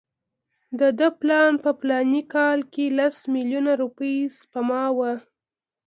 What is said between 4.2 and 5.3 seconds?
سپما وه.